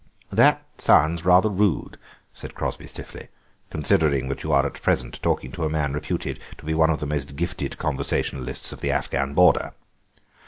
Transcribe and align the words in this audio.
"That 0.31 0.65
sounds 0.79 1.23
rather 1.25 1.47
rude," 1.47 1.99
said 2.33 2.55
Crosby 2.55 2.87
stiffly, 2.87 3.27
"considering 3.69 4.29
that 4.29 4.41
you 4.41 4.51
are 4.51 4.65
at 4.65 4.81
present 4.81 5.21
talking 5.21 5.51
to 5.51 5.63
a 5.63 5.69
man 5.69 5.93
reputed 5.93 6.39
to 6.57 6.65
be 6.65 6.73
one 6.73 6.89
of 6.89 6.99
the 7.01 7.05
most 7.05 7.35
gifted 7.35 7.77
conversationalists 7.77 8.71
of 8.71 8.81
the 8.81 8.89
Afghan 8.89 9.35
border." 9.35 9.73